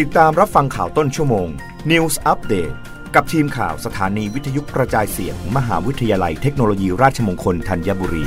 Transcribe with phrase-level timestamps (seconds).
[0.00, 1.48] ติดตามรับฟังข่าวต้นชั่วโมง
[1.90, 2.74] News Update
[3.14, 8.24] กับทีมข่าวสถานีวิทยุกระจายเสียงมหาวิทยาลัยเทคโนโลยีราชมงคลธัญบุรี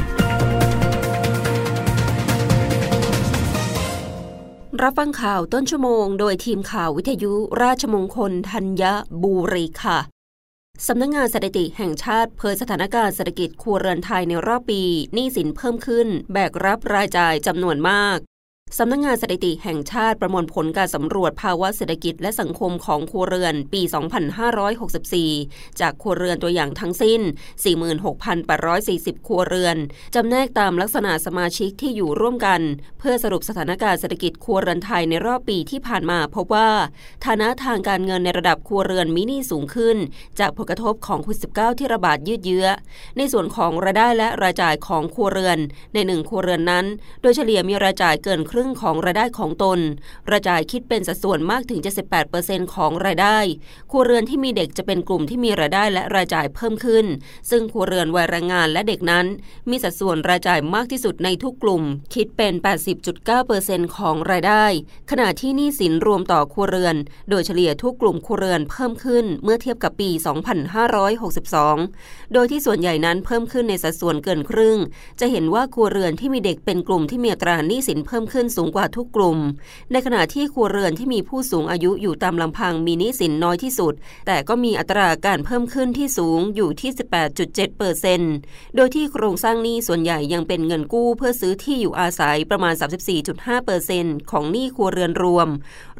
[4.81, 7.33] รับฟังข่าวต้นชั่วโมง โดยทีมข่าววิทยุ
[7.63, 8.83] ราชมงคลธัญ
[9.23, 9.99] บุรีค่ะ
[10.87, 18.19] สำนักงงานสถิติแห่งชาติเผยสถานการณ์เศรษฐกิจครัวเรือนไทยในรอบปีหนี้สินเพิ่มขึ้น แบกรับรายจ่ายจำนวนมาก
[18.79, 23.81] สำนักงงานสถิติแห่งชาติประมวลผลการสำรวจภาวะเศรษฐกิจและสังคมของครัวเรือนปี
[25.21, 27.21] 2564 จากครัวเรือนตัวอย่างทั้งสิ้น
[28.03, 29.77] 46,840 ครัวเรือน
[30.15, 32.61] จำแนกตามลักษณะสมาชิกที่อยู่ร่วมกัน
[32.99, 36.69] เพื่อสรุปสถานการณ์เศรษฐกิจครัวเรือนไทยในรอบปีที่ผ่านมาพบว่า
[37.25, 39.97] ฐานะทางการเงินในระดับครัวเรือนมินิสูงขึ้น
[40.39, 42.67] จากผลกระทบของโควิด -19 ที่ระบาดยืดเยื้อ
[43.17, 45.59] ในส่วนของรายได้และรายจ่ายของครัวเรือน
[45.93, 46.85] ในหนึ่งครัวเรือนนั้น
[47.21, 49.79] โดยเฉลี่ยมีรายจ่ายเกินคครึ่งของรายได้ของตน
[50.31, 51.79] รายจ่ายคิดเป็นสัดส่วนมากถึง
[52.27, 53.37] 78%ของรายได้
[53.91, 57.05] ครัวเรือนที่มีเด็กจะเป็นกลุ่มที่มีรายได้และรายจ่ายเพิ่มขึ้น
[57.49, 59.25] ซึ่งครัวเรือนวัยแรงงานและเด็กนั้น
[59.69, 62.53] มีสัดส่วนรายจ่ายมากที่สุดในทุกกลุ่ม คิดเป็น
[63.25, 64.65] 80.9%ของรายได้
[65.11, 66.95] ขณะที่หนี้สินรวมต่อครัวเรือน
[67.29, 70.09] โดยเฉลี่ยทุกกลุ่มครัวเรือนเพิ่มขึ้นเมื่อเทียบกับปี
[71.41, 74.77] 2562 โดยที่ส่วนใหญ่นั้นเพิ่มขึ้นในสัดส่วนเกินครึ่ง
[75.19, 79.37] จะเห็นว่าครัวเรือนที่มีเด็กเป็นกลุ่มที่มีตราหนี้สินเพิ่มขึ้นสูงกว่าทุกกลุ่ม
[79.91, 83.93] ในขณะที่ครัวเรือนที่มีผู้สูงอายุอยู่ตามลำพังมีหนี้สินน้อยที่สุด
[84.27, 86.91] แต่ก็มีอัตราการเพิ่มขึ้นที่สูงอยู่ที่
[87.33, 88.33] 18.7เปอร์เซนต์
[88.75, 92.73] โดยที่โครงสร้างหนี้ส่วนใหญ่ยังเป็นเงินกู้เพื่อซื้อที่อยู่อาศัยประมาณ
[93.19, 95.47] 34.5เปอร์เซนต์ของหนี้ครัวเรือนรวม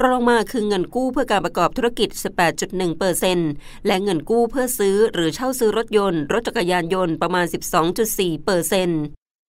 [0.02, 2.08] รองมาคือเงินกู้เพื่อการประกอบธุรกิจ
[2.54, 3.50] 18.1เปอร์เซนต์
[3.86, 7.46] และเงินกู้เพื่อซื้อหรือเช่าซื้อรถยนต์ รถจักรยานยนต์ประมาณ
[7.94, 9.02] 12.4เปอร์เซนต์